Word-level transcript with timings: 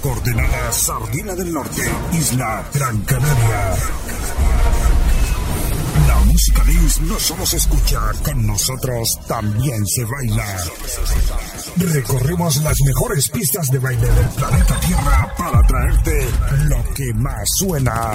Coordenada 0.00 0.72
Sardina 0.72 1.34
del 1.34 1.52
Norte, 1.52 1.82
Isla 2.12 2.64
Gran 2.72 3.02
Canaria. 3.02 4.47
Música 6.48 6.68
no 7.02 7.18
solo 7.18 7.44
se 7.44 7.58
escucha, 7.58 8.00
con 8.24 8.46
nosotros 8.46 9.18
también 9.26 9.86
se 9.86 10.04
baila. 10.04 10.46
Recorremos 11.76 12.56
las 12.62 12.80
mejores 12.84 13.28
pistas 13.28 13.70
de 13.70 13.78
baile 13.78 14.06
del 14.06 14.28
planeta 14.30 14.80
Tierra 14.80 15.34
para 15.36 15.62
traerte 15.66 16.28
lo 16.64 16.94
que 16.94 17.12
más 17.14 17.48
suena. 17.56 18.12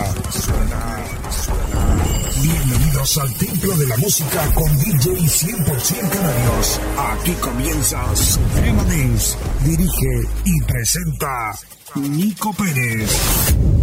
Bienvenidos 2.42 3.18
al 3.20 3.34
Templo 3.36 3.78
de 3.78 3.88
la 3.88 3.98
Música 3.98 4.52
con 4.54 4.78
DJ 4.80 5.12
100% 5.14 6.10
Canarios. 6.10 6.80
Aquí 6.98 7.34
comienza 7.34 8.16
Suprema 8.16 8.84
Dance. 8.84 9.38
Dirige 9.64 10.28
y 10.46 10.62
presenta 10.62 11.56
Nico 11.96 12.54
Pérez. 12.54 13.83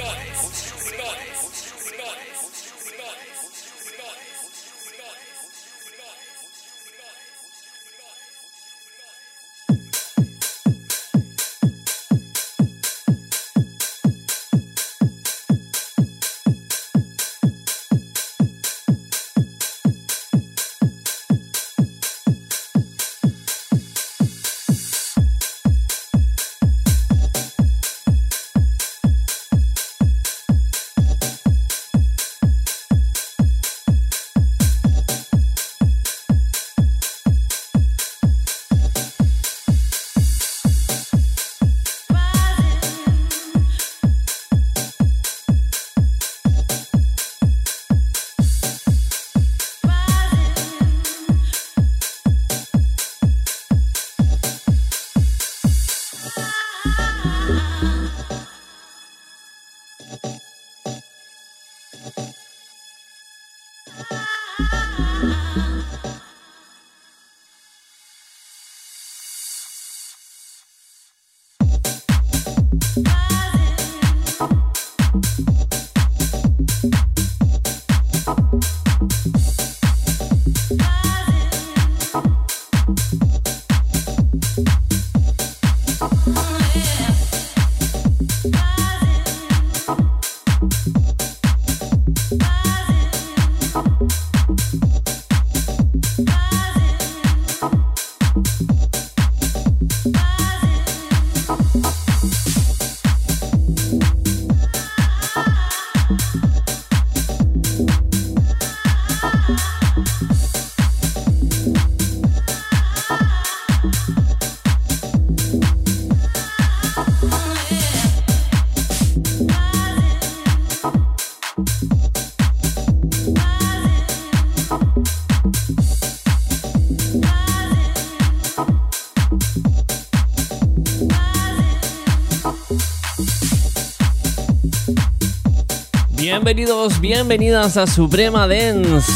Bienvenidos, 136.31 137.01
bienvenidas 137.01 137.75
a 137.75 137.85
Suprema 137.85 138.47
Dance. 138.47 139.11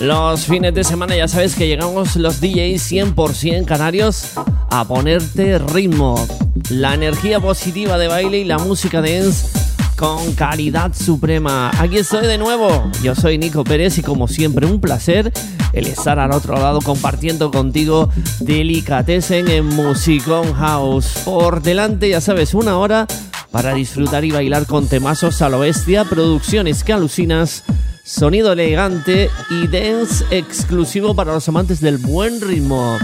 Los 0.00 0.46
fines 0.46 0.72
de 0.72 0.84
semana 0.84 1.16
ya 1.16 1.26
sabes 1.26 1.56
que 1.56 1.66
llegamos 1.66 2.14
los 2.14 2.40
DJs 2.40 2.92
100% 2.92 3.64
canarios 3.64 4.34
a 4.70 4.84
ponerte 4.84 5.58
ritmo, 5.58 6.24
la 6.70 6.94
energía 6.94 7.40
positiva 7.40 7.98
de 7.98 8.06
baile 8.06 8.38
y 8.38 8.44
la 8.44 8.58
música 8.58 9.02
dance 9.02 9.48
con 9.96 10.34
calidad 10.34 10.94
suprema. 10.94 11.72
Aquí 11.80 11.98
estoy 11.98 12.28
de 12.28 12.38
nuevo, 12.38 12.88
yo 13.02 13.16
soy 13.16 13.38
Nico 13.38 13.64
Pérez 13.64 13.98
y 13.98 14.02
como 14.02 14.28
siempre 14.28 14.64
un 14.64 14.80
placer 14.80 15.32
el 15.72 15.86
estar 15.86 16.20
al 16.20 16.30
otro 16.30 16.54
lado 16.54 16.80
compartiendo 16.80 17.50
contigo 17.50 18.08
Delicatessen 18.38 19.48
en 19.48 19.66
Musicon 19.66 20.52
House. 20.54 21.22
Por 21.24 21.60
delante 21.62 22.08
ya 22.08 22.20
sabes 22.20 22.54
una 22.54 22.78
hora 22.78 23.08
para 23.52 23.74
disfrutar 23.74 24.24
y 24.24 24.32
bailar 24.32 24.66
con 24.66 24.88
temazos 24.88 25.42
a 25.42 25.48
lo 25.48 25.60
bestia, 25.60 26.04
producciones 26.04 26.82
que 26.82 26.94
alucinas, 26.94 27.62
sonido 28.02 28.52
elegante 28.52 29.30
y 29.50 29.68
dance 29.68 30.24
exclusivo 30.30 31.14
para 31.14 31.34
los 31.34 31.48
amantes 31.48 31.80
del 31.80 31.98
buen 31.98 32.40
ritmo. 32.40 32.98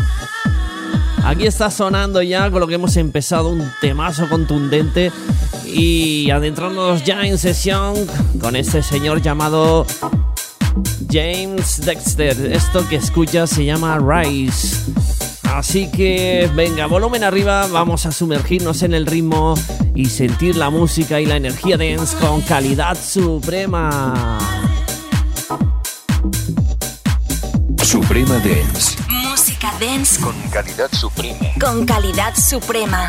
Aquí 1.22 1.46
está 1.46 1.70
sonando 1.70 2.22
ya 2.22 2.50
con 2.50 2.60
lo 2.60 2.66
que 2.66 2.74
hemos 2.74 2.96
empezado 2.96 3.50
un 3.50 3.70
temazo 3.82 4.28
contundente 4.30 5.12
y 5.66 6.30
adentrándonos 6.30 7.04
ya 7.04 7.26
en 7.26 7.36
sesión 7.36 7.94
con 8.40 8.56
este 8.56 8.82
señor 8.82 9.20
llamado 9.20 9.86
James 11.10 11.82
Dexter. 11.84 12.52
Esto 12.52 12.88
que 12.88 12.96
escuchas 12.96 13.50
se 13.50 13.66
llama 13.66 13.98
Rise. 13.98 14.92
Así 15.42 15.90
que 15.90 16.50
venga, 16.54 16.86
volumen 16.86 17.24
arriba, 17.24 17.66
vamos 17.66 18.06
a 18.06 18.12
sumergirnos 18.12 18.82
en 18.82 18.94
el 18.94 19.04
ritmo 19.06 19.54
y 19.98 20.04
sentir 20.04 20.54
la 20.54 20.70
música 20.70 21.20
y 21.20 21.26
la 21.26 21.34
energía 21.34 21.76
dance 21.76 22.16
con 22.18 22.40
calidad 22.42 22.96
suprema. 22.96 24.38
Suprema 27.82 28.34
Dance. 28.34 28.96
Música 29.08 29.74
dance 29.80 30.20
con 30.20 30.36
calidad 30.52 30.88
suprema. 30.92 31.48
Con 31.60 31.84
calidad 31.84 32.32
suprema. 32.36 33.08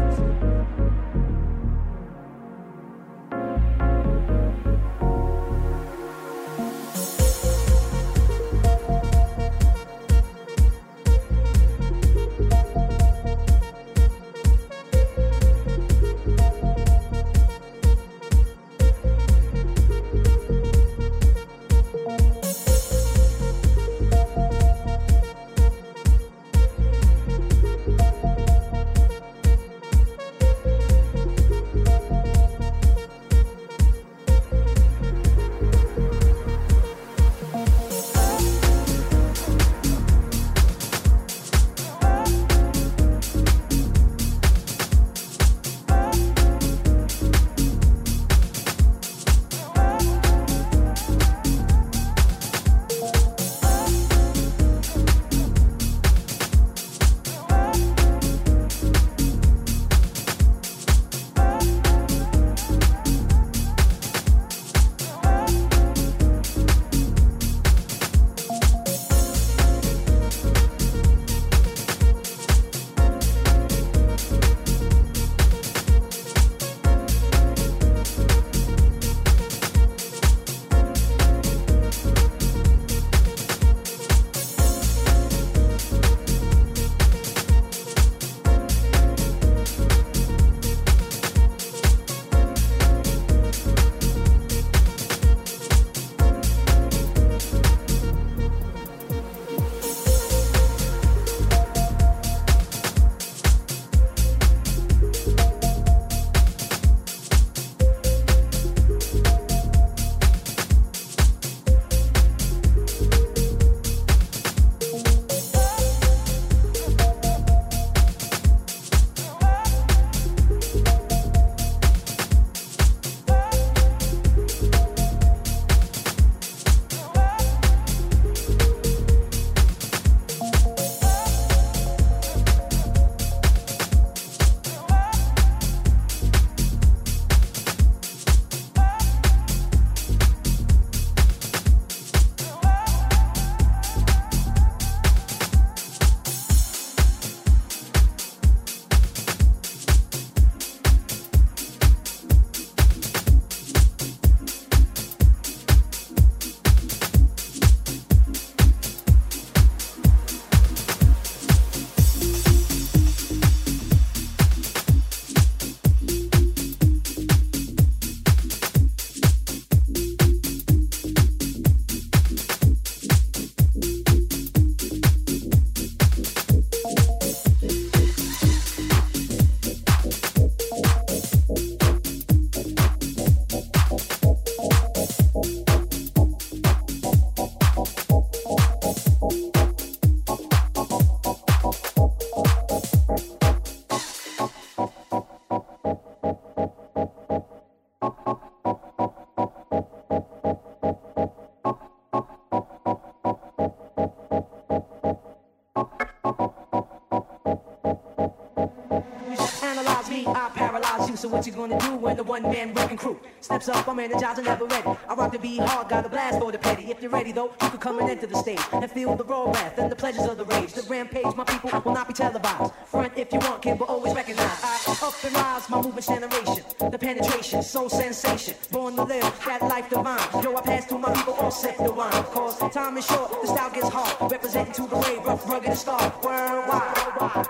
So 211.15 211.27
what 211.27 211.45
you 211.45 211.51
gonna 211.51 211.79
do 211.79 211.95
when 211.95 212.15
the 212.15 212.23
one 212.23 212.43
man 212.43 212.73
wrecking 212.73 212.97
crew 212.97 213.19
steps 213.41 213.67
up? 213.67 213.87
I'm 213.87 213.99
and 213.99 214.11
never 214.11 214.65
ready. 214.65 214.89
I 215.09 215.13
rock 215.13 215.31
the 215.31 215.39
beat 215.39 215.59
hard, 215.59 215.89
got 215.89 216.05
a 216.05 216.09
blast 216.09 216.39
for 216.39 216.51
the 216.51 216.57
petty. 216.57 216.89
If 216.89 217.01
you're 217.01 217.11
ready 217.11 217.31
though, 217.31 217.51
you 217.61 217.69
can 217.69 217.77
come 217.79 217.99
and 217.99 218.09
enter 218.09 218.27
the 218.27 218.37
stage 218.37 218.59
and 218.71 218.89
feel 218.89 219.15
the 219.15 219.23
raw 219.23 219.51
wrath 219.51 219.77
and 219.77 219.91
the 219.91 219.95
pleasures 219.95 220.25
of 220.25 220.37
the 220.37 220.45
rage. 220.45 220.73
The 220.73 220.83
rampage, 220.83 221.35
my 221.35 221.43
people 221.43 221.69
will 221.83 221.93
not 221.93 222.07
be 222.07 222.13
televised. 222.13 222.73
Front 222.85 223.17
if 223.17 223.31
you 223.33 223.39
want, 223.39 223.61
kid, 223.61 223.77
but 223.77 223.89
always 223.89 224.13
recognize. 224.13 224.63
I 224.63 224.97
up 225.01 225.23
and 225.23 225.33
rise, 225.33 225.69
my 225.69 225.81
movement's 225.81 226.07
generation. 226.07 226.63
The 226.79 226.97
penetration, 226.97 227.63
soul 227.63 227.89
sensation. 227.89 228.55
Born 228.71 228.95
to 228.95 229.03
live 229.03 229.21
that 229.45 229.61
life 229.63 229.89
divine. 229.89 230.43
Yo, 230.43 230.55
I 230.55 230.61
pass 230.61 230.85
through 230.85 230.99
my 230.99 231.13
people 231.13 231.33
all 231.33 231.51
set 231.51 231.77
the 231.77 231.91
wine. 231.91 232.11
Cause 232.11 232.57
time 232.73 232.97
is 232.97 233.05
short, 233.05 233.31
the 233.41 233.47
style 233.47 233.69
gets 233.71 233.89
hard. 233.89 234.31
Representing 234.31 234.73
to 234.73 234.87
the 234.87 234.97
way, 234.97 235.17
rough, 235.25 235.47
rugged, 235.47 235.69
and 235.69 235.77
star. 235.77 236.01
Worldwide, 236.23 237.47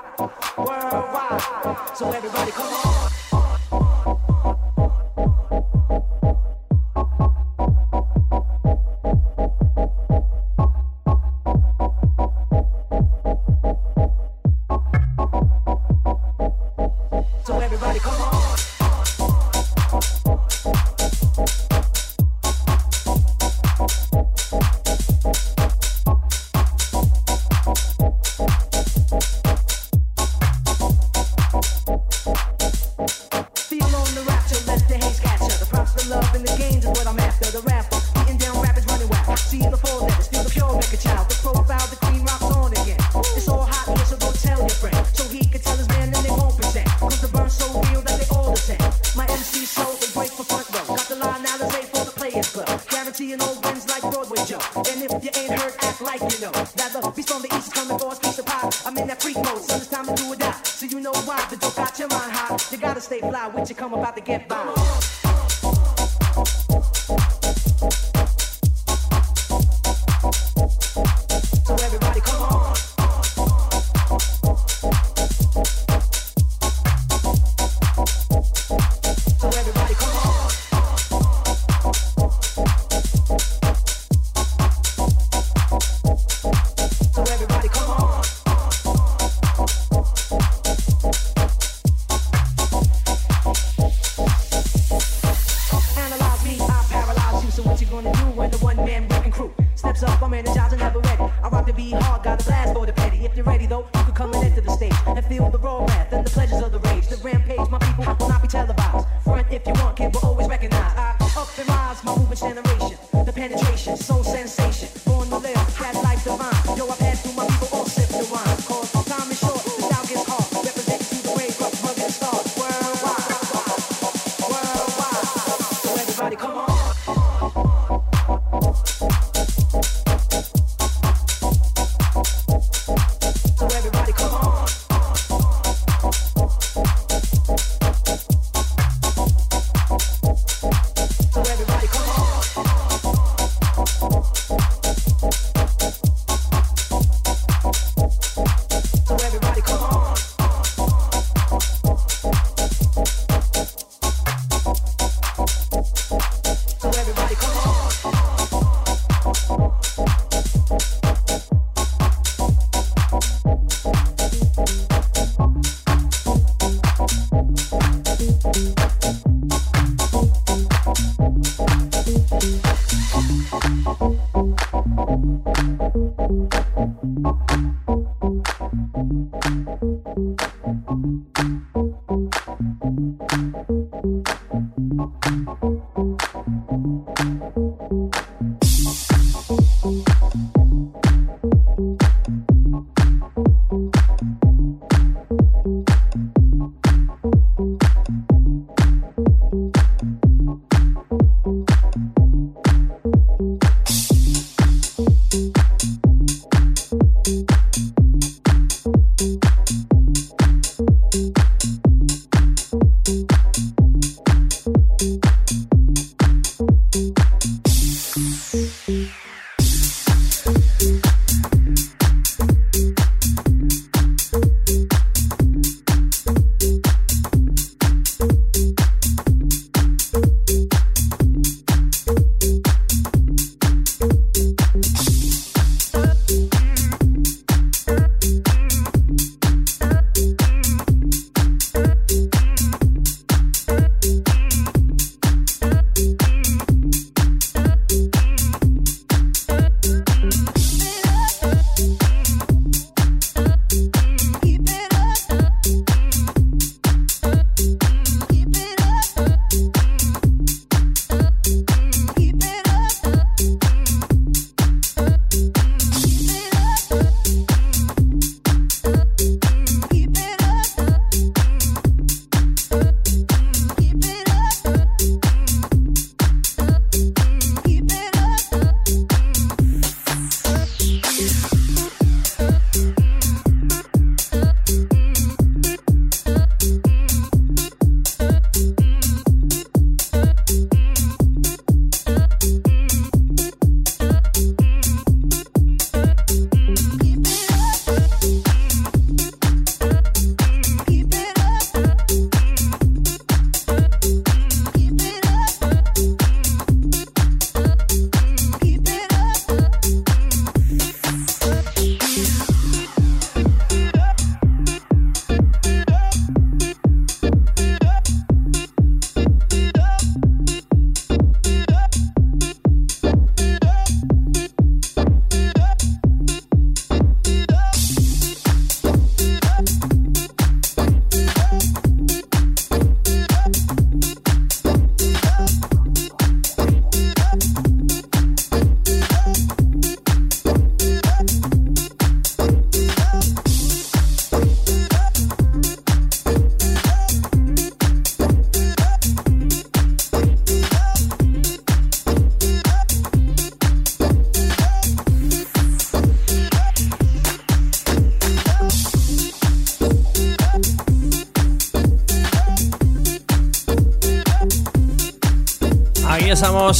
worldwide. 0.57 1.97
So 1.97 2.11
everybody 2.11 2.51
come 2.51 2.73
on. 2.73 2.90
with 112.31 112.39
generation. 112.39 112.80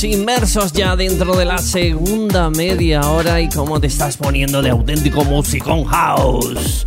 Inmersos 0.04 0.74
ya 0.74 0.96
dentro 0.96 1.36
de 1.36 1.46
la 1.46 1.58
segunda 1.58 2.50
media 2.50 3.02
hora 3.02 3.42
y 3.42 3.50
cómo 3.50 3.80
te 3.80 3.88
estás 3.88 4.18
poniendo 4.18 4.62
de 4.62 4.70
auténtico 4.70 5.24
musicón 5.24 5.86
house. 5.86 6.86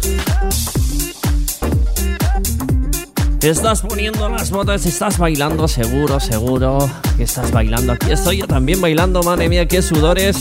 Te 3.39 3.51
estás 3.51 3.83
poniendo 3.83 4.29
las 4.29 4.51
botas, 4.51 4.87
estás 4.87 5.19
bailando 5.19 5.69
seguro, 5.69 6.19
seguro 6.21 6.79
que 7.17 7.25
estás 7.25 7.51
bailando. 7.51 7.93
Aquí 7.93 8.11
estoy 8.11 8.39
yo 8.39 8.47
también 8.47 8.81
bailando, 8.81 9.23
madre 9.23 9.49
mía, 9.49 9.67
qué 9.67 9.83
sudores. 9.83 10.39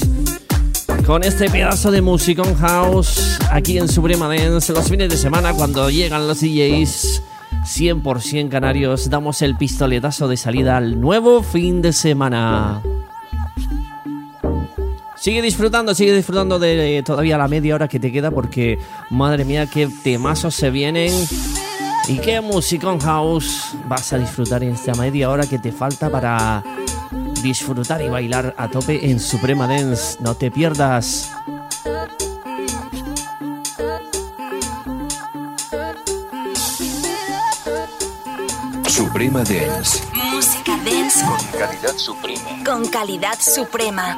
Con 1.05 1.23
este 1.23 1.49
pedazo 1.49 1.91
de 1.91 2.01
musicón 2.01 2.55
house 2.55 3.39
aquí 3.51 3.77
en 3.77 3.89
Suprema 3.89 4.27
Dance 4.27 4.71
los 4.71 4.87
fines 4.87 5.09
de 5.09 5.17
semana 5.17 5.53
cuando 5.53 5.89
llegan 5.89 6.27
los 6.27 6.39
DJs 6.39 7.22
100% 7.77 8.49
canarios, 8.49 9.09
damos 9.09 9.41
el 9.41 9.55
pistoletazo 9.55 10.27
de 10.27 10.37
salida 10.37 10.77
al 10.77 11.01
nuevo 11.01 11.41
fin 11.41 11.81
de 11.81 11.91
semana. 11.91 12.81
Sigue 15.15 15.41
disfrutando, 15.41 15.95
sigue 15.95 16.15
disfrutando 16.15 16.59
de 16.59 17.01
todavía 17.05 17.37
la 17.37 17.47
media 17.47 17.73
hora 17.75 17.87
que 17.87 17.99
te 17.99 18.11
queda 18.11 18.29
porque 18.29 18.77
madre 19.09 19.45
mía 19.45 19.67
qué 19.67 19.87
temazos 19.87 20.53
se 20.53 20.69
vienen 20.69 21.11
y 22.07 22.17
qué 22.17 22.41
musicón 22.41 22.99
house 22.99 23.73
vas 23.87 24.13
a 24.13 24.17
disfrutar 24.17 24.63
en 24.63 24.73
esta 24.73 24.93
media 24.95 25.29
hora 25.29 25.47
que 25.47 25.57
te 25.57 25.71
falta 25.71 26.09
para 26.09 26.63
disfrutar 27.41 28.01
y 28.01 28.09
bailar 28.09 28.53
a 28.57 28.69
tope 28.69 29.09
en 29.09 29.19
Suprema 29.19 29.67
Dance. 29.67 30.17
No 30.21 30.35
te 30.35 30.51
pierdas. 30.51 31.31
Suprema 39.03 39.43
Dance. 39.43 40.01
Música 40.13 40.77
dance 40.77 41.25
Con 41.25 41.59
calidad 41.59 41.97
suprema. 41.97 42.63
con 42.63 42.87
calidad 42.87 43.37
suprema. 43.41 44.17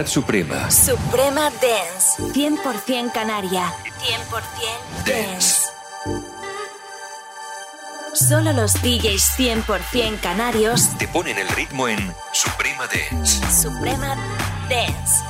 Calidad 0.00 0.06
suprema. 0.06 0.70
Suprema 0.70 1.50
Dance. 1.50 2.22
100% 2.32 3.12
Canaria. 3.12 3.72
100% 3.98 5.04
Dance. 5.04 5.68
Solo 8.14 8.52
los 8.52 8.74
DJs 8.82 9.38
100% 9.38 10.20
canarios 10.20 10.96
Te 10.98 11.06
ponen 11.08 11.38
el 11.38 11.48
ritmo 11.48 11.86
en 11.88 12.14
Suprema 12.32 12.86
Dance. 12.86 13.40
Suprema 13.50 14.16
Dance. 14.68 15.29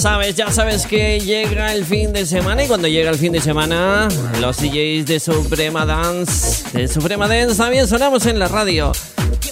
sabes, 0.00 0.34
ya 0.34 0.50
sabes 0.50 0.86
que 0.86 1.20
llega 1.20 1.74
el 1.74 1.84
fin 1.84 2.14
de 2.14 2.24
semana 2.24 2.64
y 2.64 2.66
cuando 2.66 2.88
llega 2.88 3.10
el 3.10 3.18
fin 3.18 3.32
de 3.32 3.40
semana, 3.40 4.08
los 4.40 4.56
DJs 4.56 5.04
de 5.04 5.20
Suprema 5.20 5.84
Dance, 5.84 6.64
de 6.72 6.88
Suprema 6.88 7.28
Dance 7.28 7.56
también 7.56 7.86
sonamos 7.86 8.24
en 8.24 8.38
la 8.38 8.48
radio 8.48 8.92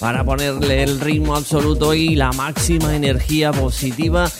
para 0.00 0.24
ponerle 0.24 0.84
el 0.84 1.00
ritmo 1.00 1.36
absoluto 1.36 1.92
y 1.92 2.14
la 2.14 2.32
máxima 2.32 2.96
energía 2.96 3.52
positiva 3.52 4.30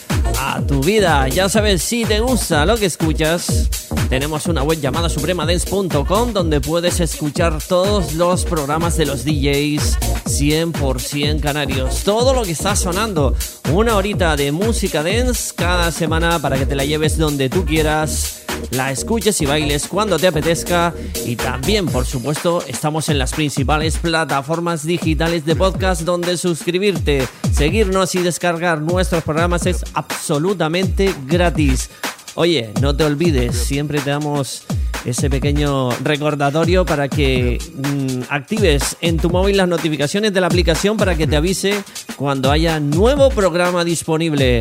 a 0.40 0.62
tu 0.62 0.80
vida. 0.80 1.28
Ya 1.28 1.50
sabes, 1.50 1.82
si 1.82 2.06
te 2.06 2.20
gusta 2.20 2.64
lo 2.64 2.78
que 2.78 2.86
escuchas, 2.86 3.68
tenemos 4.08 4.46
una 4.46 4.62
web 4.62 4.80
llamada 4.80 5.10
supremadance.com 5.10 6.32
donde 6.32 6.62
puedes 6.62 7.00
escuchar 7.00 7.58
todos 7.62 8.14
los 8.14 8.46
programas 8.46 8.96
de 8.96 9.04
los 9.04 9.26
DJs 9.26 9.98
100% 10.28 11.40
canarios. 11.40 12.02
Todo 12.04 12.34
lo 12.34 12.42
que 12.44 12.52
está 12.52 12.76
sonando. 12.76 13.34
Una 13.72 13.96
horita 13.96 14.36
de 14.36 14.52
música 14.52 15.02
dance 15.02 15.52
cada 15.54 15.90
semana 15.90 16.38
para 16.38 16.58
que 16.58 16.66
te 16.66 16.76
la 16.76 16.84
lleves 16.84 17.18
donde 17.18 17.48
tú 17.48 17.64
quieras. 17.64 18.42
La 18.70 18.90
escuches 18.90 19.40
y 19.40 19.46
bailes 19.46 19.88
cuando 19.88 20.18
te 20.18 20.26
apetezca. 20.26 20.94
Y 21.24 21.36
también, 21.36 21.86
por 21.86 22.04
supuesto, 22.06 22.62
estamos 22.66 23.08
en 23.08 23.18
las 23.18 23.32
principales 23.32 23.96
plataformas 23.96 24.84
digitales 24.84 25.44
de 25.44 25.56
podcast 25.56 26.02
donde 26.02 26.36
suscribirte, 26.36 27.26
seguirnos 27.52 28.14
y 28.14 28.20
descargar 28.20 28.80
nuestros 28.82 29.24
programas 29.24 29.66
es 29.66 29.84
absolutamente 29.94 31.14
gratis. 31.26 31.90
Oye, 32.34 32.72
no 32.80 32.94
te 32.94 33.04
olvides, 33.04 33.56
siempre 33.56 34.00
te 34.00 34.10
damos 34.10 34.62
ese 35.04 35.30
pequeño 35.30 35.90
recordatorio 36.02 36.84
para 36.84 37.08
que 37.08 37.58
mm, 37.74 38.22
actives 38.30 38.96
en 39.00 39.16
tu 39.16 39.30
móvil 39.30 39.56
las 39.56 39.68
notificaciones 39.68 40.32
de 40.32 40.40
la 40.40 40.46
aplicación 40.48 40.96
para 40.96 41.14
que 41.16 41.26
te 41.26 41.36
avise 41.36 41.82
cuando 42.16 42.50
haya 42.50 42.80
nuevo 42.80 43.30
programa 43.30 43.84
disponible. 43.84 44.60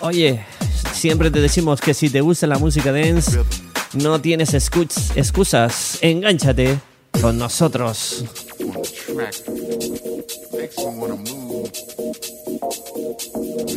Oye, 0.00 0.44
siempre 0.92 1.30
te 1.30 1.40
decimos 1.40 1.80
que 1.80 1.94
si 1.94 2.08
te 2.10 2.20
gusta 2.20 2.46
la 2.46 2.58
música 2.58 2.92
dance, 2.92 3.38
no 3.94 4.20
tienes 4.20 4.54
excu- 4.54 5.12
excusas. 5.16 5.98
Engánchate 6.02 6.78
con 7.20 7.38
nosotros. 7.38 8.24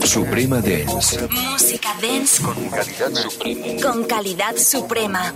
Suprema 0.05 0.59
Dance. 0.61 1.27
Música 1.29 1.95
Dance 2.01 2.41
Con 2.41 2.55
calidad 2.69 3.13
suprema. 3.15 3.81
con 3.81 4.03
calidad 4.05 4.57
suprema. 4.57 5.33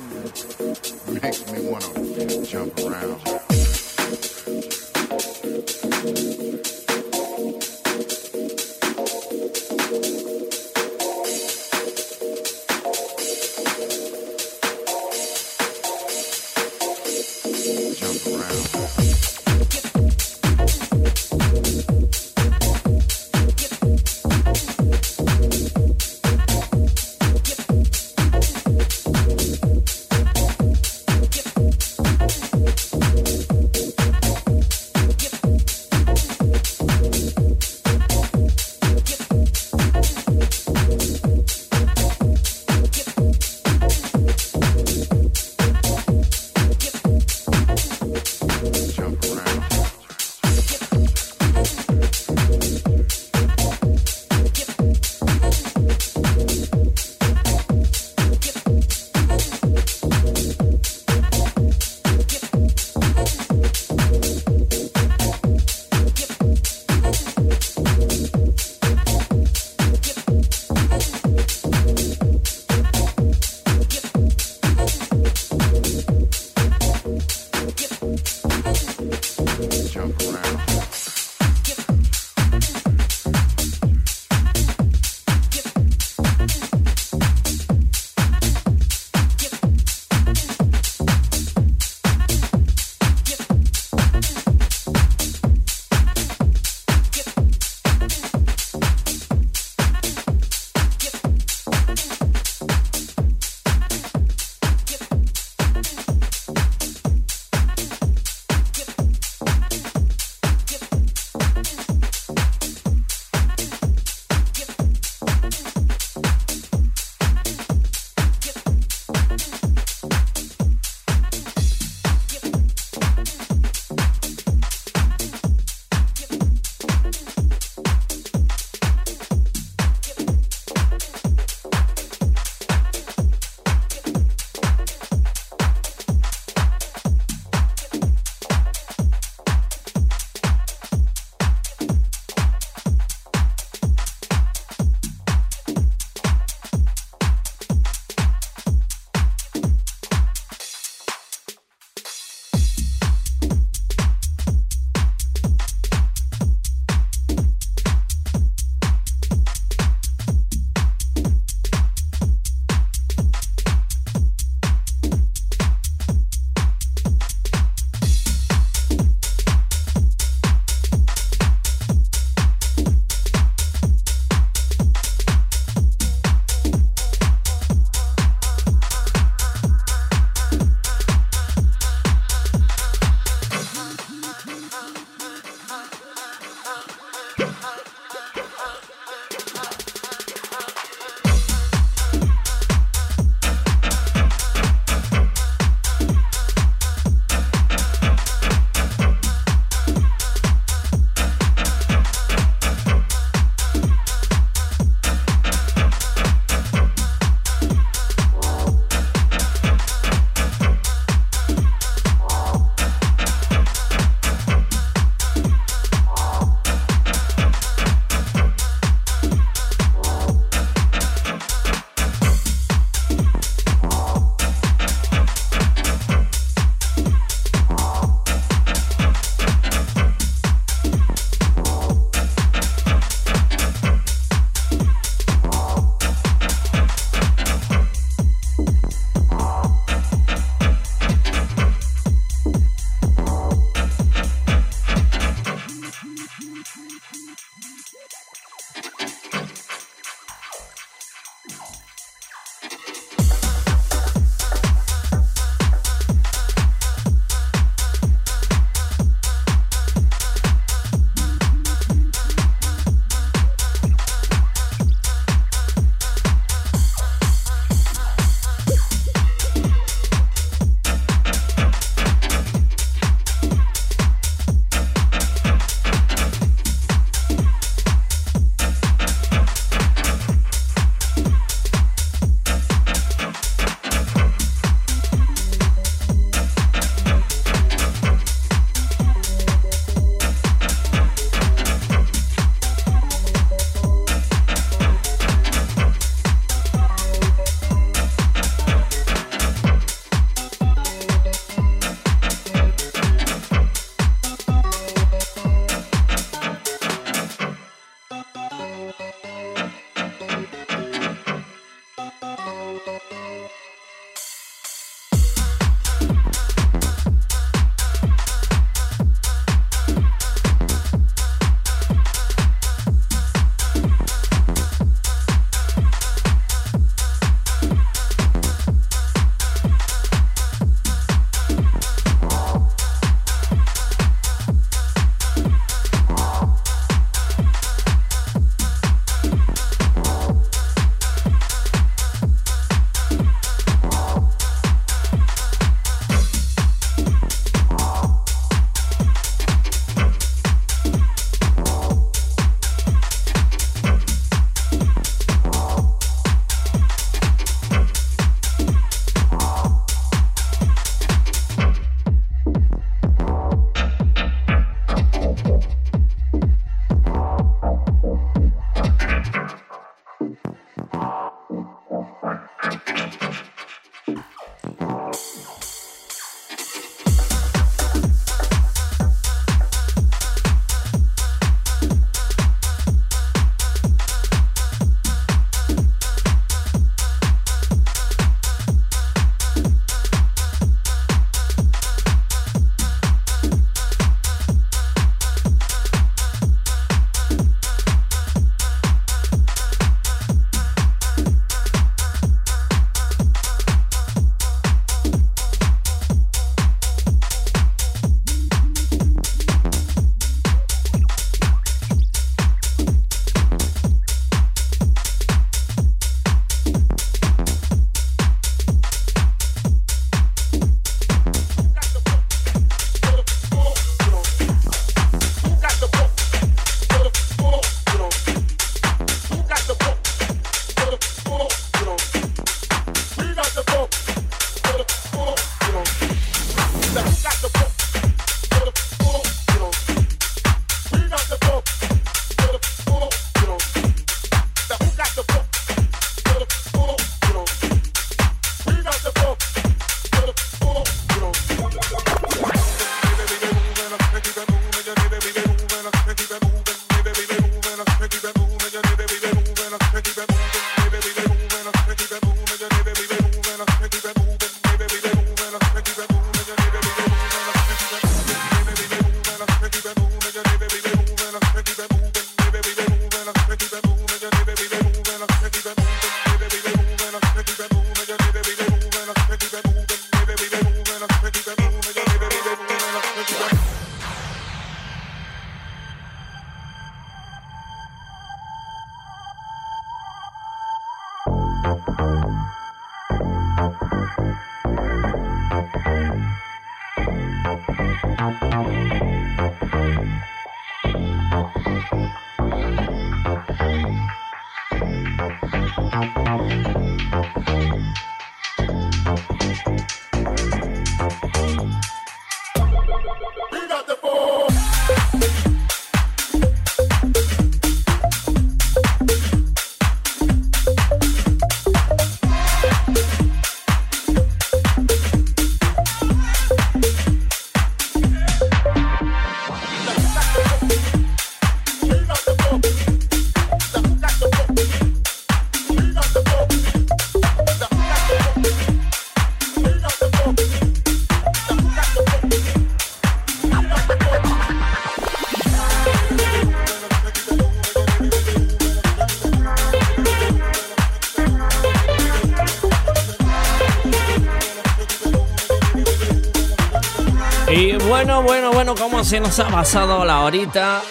Se 559.05 559.19
nos 559.19 559.39
ha 559.39 559.47
pasado 559.49 560.03
la 560.03 560.21
horita. 560.21 560.81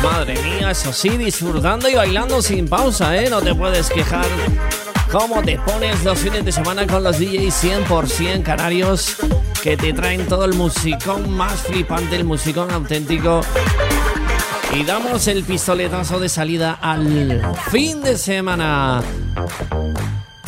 Madre 0.00 0.40
mía, 0.42 0.70
eso 0.70 0.92
sí, 0.92 1.08
disfrutando 1.08 1.88
y 1.88 1.94
bailando 1.96 2.40
sin 2.40 2.68
pausa, 2.68 3.16
¿eh? 3.16 3.28
No 3.28 3.42
te 3.42 3.52
puedes 3.52 3.90
quejar. 3.90 4.26
¿Cómo 5.10 5.42
te 5.42 5.58
pones 5.58 6.04
los 6.04 6.16
fines 6.20 6.44
de 6.44 6.52
semana 6.52 6.86
con 6.86 7.02
los 7.02 7.18
DJs 7.18 7.64
100% 7.88 8.42
canarios 8.44 9.16
que 9.60 9.76
te 9.76 9.92
traen 9.92 10.24
todo 10.26 10.44
el 10.44 10.54
musicón 10.54 11.28
más 11.30 11.62
flipante, 11.62 12.14
el 12.14 12.24
musicón 12.24 12.70
auténtico? 12.70 13.40
Y 14.72 14.84
damos 14.84 15.26
el 15.26 15.42
pistoletazo 15.42 16.20
de 16.20 16.28
salida 16.28 16.78
al 16.80 17.42
fin 17.72 18.02
de 18.02 18.16
semana. 18.16 19.02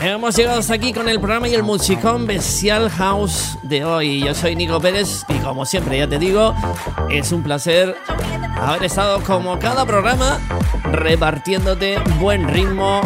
Hemos 0.00 0.36
llegado 0.36 0.58
hasta 0.58 0.74
aquí 0.74 0.92
con 0.92 1.08
el 1.08 1.18
programa 1.18 1.48
y 1.48 1.54
el 1.54 1.62
musicón 1.62 2.26
Bestial 2.26 2.90
House 2.90 3.58
de 3.62 3.84
hoy. 3.84 4.22
Yo 4.22 4.34
soy 4.34 4.54
Nico 4.54 4.78
Pérez 4.78 5.24
y 5.28 5.38
como 5.38 5.64
siempre 5.64 5.98
ya 5.98 6.06
te 6.06 6.18
digo, 6.18 6.54
es 7.10 7.32
un 7.32 7.42
placer 7.42 7.96
haber 8.60 8.84
estado 8.84 9.22
como 9.22 9.58
cada 9.58 9.86
programa 9.86 10.38
repartiéndote 10.92 11.98
buen 12.20 12.46
ritmo, 12.46 13.00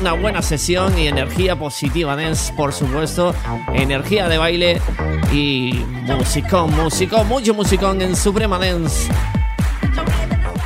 una 0.00 0.12
buena 0.12 0.42
sesión 0.42 0.98
y 0.98 1.06
energía 1.06 1.56
positiva 1.58 2.14
dance, 2.16 2.52
por 2.52 2.74
supuesto, 2.74 3.34
energía 3.72 4.28
de 4.28 4.36
baile 4.36 4.82
y 5.32 5.72
musicón, 6.02 6.74
musicón, 6.76 7.26
mucho 7.28 7.54
musicón 7.54 8.02
en 8.02 8.14
Suprema 8.14 8.58
Dance. 8.58 9.10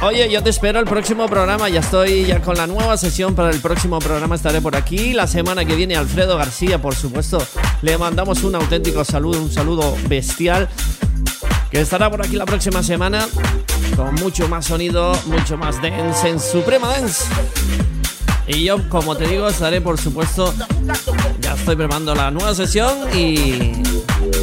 Oye, 0.03 0.31
yo 0.31 0.43
te 0.43 0.49
espero 0.49 0.81
el 0.81 0.87
próximo 0.87 1.29
programa. 1.29 1.69
Ya 1.69 1.81
estoy 1.81 2.25
ya 2.25 2.41
con 2.41 2.57
la 2.57 2.67
nueva 2.67 2.97
sesión 2.97 3.35
para 3.35 3.51
el 3.51 3.61
próximo 3.61 3.99
programa. 3.99 4.35
Estaré 4.35 4.63
por 4.63 4.75
aquí. 4.75 5.13
La 5.13 5.27
semana 5.27 5.67
que 5.67 5.77
viene, 5.77 5.95
Alfredo 5.95 6.39
García, 6.39 6.81
por 6.81 6.95
supuesto. 6.95 7.39
Le 7.83 7.99
mandamos 7.99 8.43
un 8.43 8.55
auténtico 8.55 9.05
saludo, 9.05 9.43
un 9.43 9.53
saludo 9.53 9.95
bestial. 10.09 10.71
Que 11.71 11.83
estará 11.83 12.09
por 12.09 12.23
aquí 12.25 12.37
la 12.37 12.47
próxima 12.47 12.83
semana. 12.83 13.29
Con 13.95 14.15
mucho 14.15 14.49
más 14.49 14.65
sonido, 14.65 15.13
mucho 15.27 15.59
más 15.59 15.83
dance 15.83 16.29
en 16.29 16.41
Suprema 16.41 16.89
Dance. 16.89 17.25
Y 18.47 18.65
yo, 18.65 18.89
como 18.89 19.17
te 19.17 19.27
digo, 19.27 19.49
estaré 19.49 19.83
por 19.83 19.99
supuesto. 19.99 20.55
Ya 21.41 21.53
estoy 21.53 21.77
preparando 21.77 22.15
la 22.15 22.31
nueva 22.31 22.55
sesión 22.55 23.15
y 23.15 23.73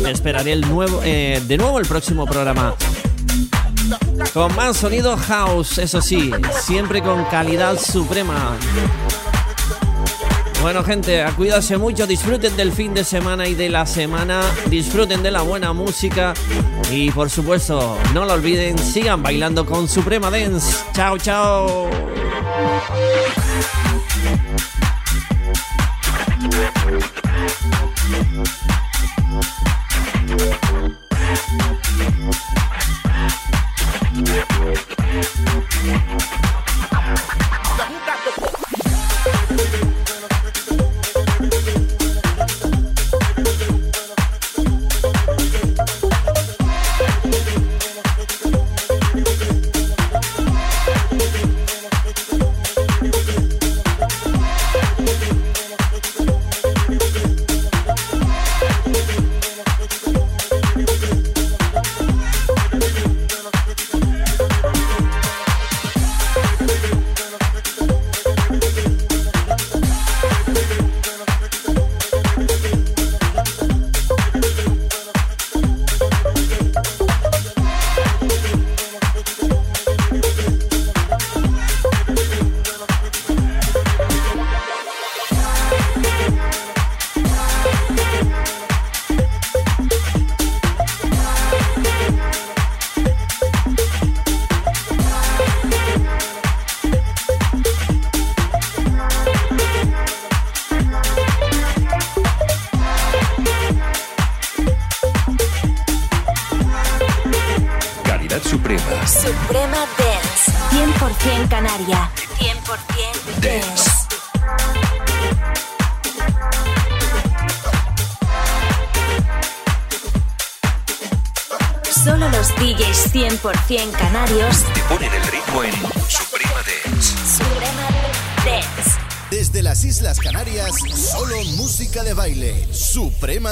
esperaré 0.08 0.54
el 0.54 0.62
nuevo, 0.62 1.02
eh, 1.04 1.42
de 1.48 1.58
nuevo 1.58 1.80
el 1.80 1.88
próximo 1.88 2.28
programa. 2.28 2.76
Con 4.34 4.56
más 4.56 4.78
sonido 4.78 5.18
house, 5.18 5.78
eso 5.78 6.02
sí, 6.02 6.32
siempre 6.52 7.02
con 7.02 7.24
calidad 7.26 7.80
suprema. 7.80 8.58
Bueno 10.62 10.84
gente, 10.84 11.24
a 11.24 11.32
mucho, 11.78 12.08
disfruten 12.08 12.56
del 12.58 12.72
fin 12.72 12.94
de 12.94 13.04
semana 13.04 13.48
y 13.48 13.56
de 13.56 13.70
la 13.70 13.86
semana, 13.86 14.42
disfruten 14.68 15.24
de 15.24 15.32
la 15.32 15.42
buena 15.42 15.72
música 15.72 16.34
y 16.92 17.12
por 17.12 17.30
supuesto, 17.30 17.98
no 18.14 18.26
lo 18.26 18.34
olviden, 18.34 18.78
sigan 18.78 19.22
bailando 19.24 19.66
con 19.66 19.88
Suprema 19.88 20.30
Dance. 20.30 20.84
Chao, 20.94 21.18
chao. 21.18 21.90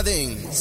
Things. 0.06 0.55